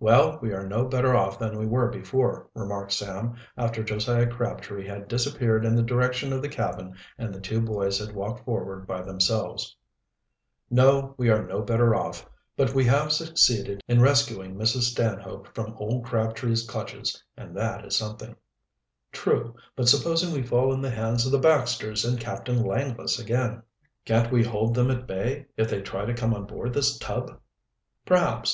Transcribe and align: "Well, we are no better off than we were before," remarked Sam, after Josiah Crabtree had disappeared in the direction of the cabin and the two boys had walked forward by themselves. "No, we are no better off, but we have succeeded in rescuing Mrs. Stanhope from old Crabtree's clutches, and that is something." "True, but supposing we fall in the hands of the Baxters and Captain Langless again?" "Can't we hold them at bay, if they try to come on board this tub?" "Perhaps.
"Well, 0.00 0.40
we 0.42 0.52
are 0.52 0.66
no 0.66 0.86
better 0.86 1.14
off 1.14 1.38
than 1.38 1.56
we 1.56 1.68
were 1.68 1.86
before," 1.88 2.48
remarked 2.52 2.90
Sam, 2.90 3.36
after 3.56 3.84
Josiah 3.84 4.26
Crabtree 4.26 4.84
had 4.88 5.06
disappeared 5.06 5.64
in 5.64 5.76
the 5.76 5.84
direction 5.84 6.32
of 6.32 6.42
the 6.42 6.48
cabin 6.48 6.96
and 7.16 7.32
the 7.32 7.38
two 7.40 7.60
boys 7.60 8.00
had 8.00 8.12
walked 8.12 8.44
forward 8.44 8.88
by 8.88 9.02
themselves. 9.02 9.76
"No, 10.68 11.14
we 11.16 11.30
are 11.30 11.46
no 11.46 11.60
better 11.62 11.94
off, 11.94 12.28
but 12.56 12.74
we 12.74 12.84
have 12.86 13.12
succeeded 13.12 13.80
in 13.86 14.00
rescuing 14.02 14.56
Mrs. 14.56 14.90
Stanhope 14.90 15.54
from 15.54 15.74
old 15.76 16.06
Crabtree's 16.06 16.66
clutches, 16.66 17.22
and 17.36 17.56
that 17.56 17.84
is 17.84 17.94
something." 17.96 18.34
"True, 19.12 19.54
but 19.76 19.88
supposing 19.88 20.32
we 20.32 20.42
fall 20.42 20.72
in 20.72 20.80
the 20.82 20.90
hands 20.90 21.24
of 21.24 21.30
the 21.30 21.38
Baxters 21.38 22.04
and 22.04 22.18
Captain 22.18 22.60
Langless 22.64 23.16
again?" 23.20 23.62
"Can't 24.06 24.32
we 24.32 24.42
hold 24.42 24.74
them 24.74 24.90
at 24.90 25.06
bay, 25.06 25.46
if 25.56 25.70
they 25.70 25.80
try 25.82 26.04
to 26.04 26.14
come 26.14 26.34
on 26.34 26.46
board 26.46 26.74
this 26.74 26.98
tub?" 26.98 27.38
"Perhaps. 28.04 28.50